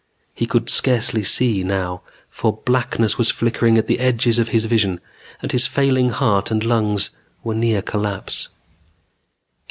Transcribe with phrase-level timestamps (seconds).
[0.33, 4.99] He could scarcely see now, for blackness was flickering at the edges of his vision
[5.43, 7.11] and his failing heart and lungs
[7.43, 8.49] were near collapse.